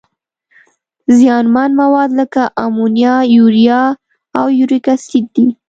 زیانمن 1.17 1.69
مواد 1.81 2.09
لکه 2.19 2.43
امونیا، 2.65 3.15
یوریا 3.35 3.81
او 4.39 4.45
یوریک 4.59 4.85
اسید 4.95 5.25
دي. 5.33 5.47